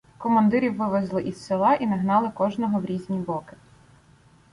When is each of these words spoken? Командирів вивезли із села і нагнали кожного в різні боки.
Командирів 0.17 0.77
вивезли 0.77 1.21
із 1.23 1.45
села 1.45 1.73
і 1.73 1.87
нагнали 1.87 2.29
кожного 2.29 2.79
в 2.79 2.85
різні 2.85 3.17
боки. 3.17 3.55